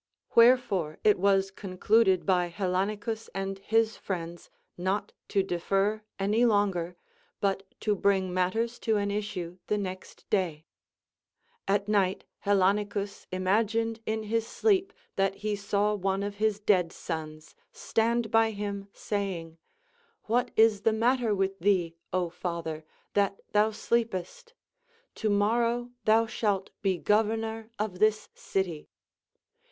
[0.35, 6.95] ΛVherefore it was concluded by Hellanicus and his friends not to defer any longer,
[7.39, 10.65] but to bring matters to an issue the next day.
[11.67, 11.83] 3G2 CONCERNING THE VIRTUES OF WOMEN.
[11.83, 12.25] At night
[12.87, 18.49] Hellanicus imagined in his sleep that he saw one of his dead sons stand by
[18.49, 19.59] him saying,
[20.23, 22.83] What is the matter with thee, Ο father!
[23.13, 24.55] that thou sleepest?
[25.13, 28.89] To morrow thou shalt be governor of this city.